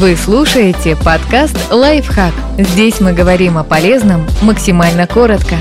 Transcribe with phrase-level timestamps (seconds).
[0.00, 2.32] Вы слушаете подкаст «Лайфхак».
[2.56, 5.56] Здесь мы говорим о полезном максимально коротко.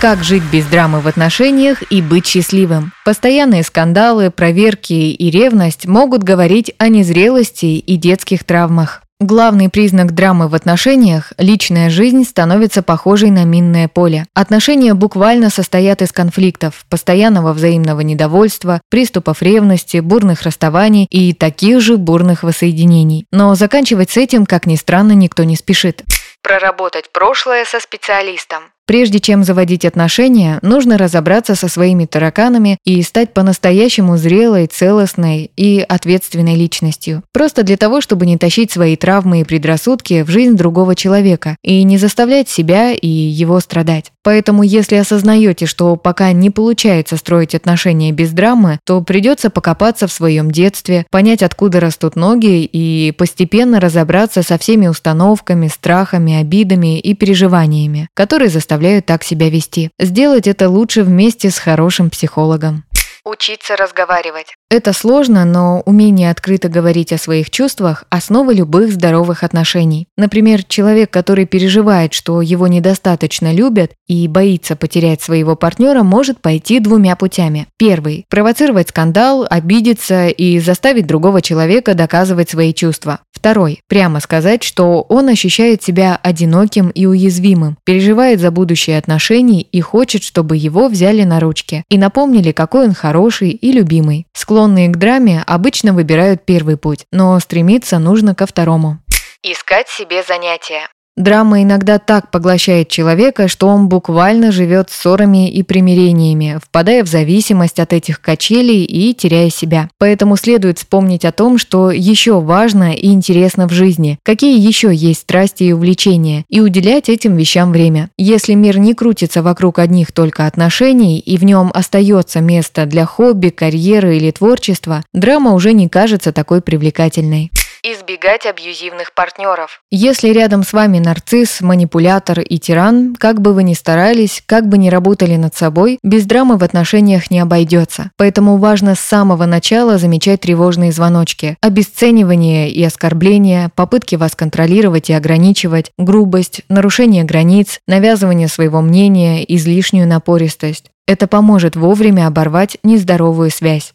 [0.00, 2.92] Как жить без драмы в отношениях и быть счастливым?
[3.04, 9.02] Постоянные скандалы, проверки и ревность могут говорить о незрелости и детских травмах.
[9.20, 14.26] Главный признак драмы в отношениях– личная жизнь становится похожей на минное поле.
[14.32, 21.96] Отношения буквально состоят из конфликтов, постоянного взаимного недовольства, приступов ревности, бурных расставаний и таких же
[21.96, 23.26] бурных воссоединений.
[23.32, 26.04] Но заканчивать с этим, как ни странно, никто не спешит.
[26.40, 28.70] Проработать прошлое со специалистом.
[28.88, 35.84] Прежде чем заводить отношения, нужно разобраться со своими тараканами и стать по-настоящему зрелой, целостной и
[35.86, 37.22] ответственной личностью.
[37.30, 41.82] Просто для того, чтобы не тащить свои травмы и предрассудки в жизнь другого человека и
[41.82, 44.10] не заставлять себя и его страдать.
[44.22, 50.12] Поэтому, если осознаете, что пока не получается строить отношения без драмы, то придется покопаться в
[50.12, 57.12] своем детстве, понять, откуда растут ноги и постепенно разобраться со всеми установками, страхами, обидами и
[57.14, 59.90] переживаниями, которые заставляют заставляют так себя вести.
[59.98, 62.84] Сделать это лучше вместе с хорошим психологом.
[63.24, 64.54] Учиться разговаривать.
[64.70, 70.06] Это сложно, но умение открыто говорить о своих чувствах– основа любых здоровых отношений.
[70.16, 76.80] Например, человек, который переживает, что его недостаточно любят и боится потерять своего партнера, может пойти
[76.80, 77.66] двумя путями.
[77.76, 83.20] Первый– провоцировать скандал, обидеться и заставить другого человека доказывать свои чувства.
[83.38, 89.80] Второй– прямо сказать, что он ощущает себя одиноким и уязвимым, переживает за будущее отношений и
[89.80, 94.26] хочет, чтобы его взяли на ручки и напомнили, какой он хороший и любимый.
[94.34, 98.98] Склон склонные к драме обычно выбирают первый путь, но стремиться нужно ко второму.
[99.42, 100.88] Искать себе занятия.
[101.18, 107.80] Драма иногда так поглощает человека, что он буквально живет ссорами и примирениями, впадая в зависимость
[107.80, 109.90] от этих качелей и теряя себя.
[109.98, 115.22] Поэтому следует вспомнить о том, что еще важно и интересно в жизни, какие еще есть
[115.22, 118.10] страсти и увлечения, и уделять этим вещам время.
[118.16, 123.48] Если мир не крутится вокруг одних только отношений, и в нем остается место для хобби,
[123.48, 127.50] карьеры или творчества, драма уже не кажется такой привлекательной.
[127.84, 129.82] Избегать абьюзивных партнеров.
[129.90, 134.78] Если рядом с вами нарцисс, манипулятор и тиран, как бы вы ни старались, как бы
[134.78, 138.10] ни работали над собой, без драмы в отношениях не обойдется.
[138.16, 141.56] Поэтому важно с самого начала замечать тревожные звоночки.
[141.60, 150.08] Обесценивание и оскорбление, попытки вас контролировать и ограничивать, грубость, нарушение границ, навязывание своего мнения, излишнюю
[150.08, 150.86] напористость.
[151.08, 153.94] Это поможет вовремя оборвать нездоровую связь.